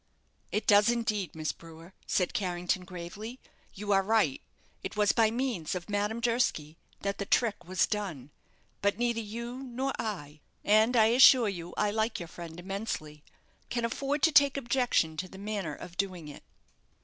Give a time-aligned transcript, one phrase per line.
[0.51, 3.39] "It does, indeed, Miss Brewer," said Carrington, gravely.
[3.75, 4.41] "You are right.
[4.81, 8.31] It was by means of Madame Durski that the trick was done;
[8.81, 13.23] but neither you nor I and I assure you I like your friend immensely
[13.69, 16.41] can afford to take objection to the manner of doing it.